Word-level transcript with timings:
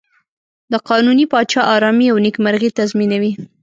د 0.71 0.73
قانوني 0.89 1.25
پاچا 1.31 1.61
آرامي 1.75 2.07
او 2.11 2.17
نېکمرغي 2.25 2.69
تضمینوي. 2.79 3.31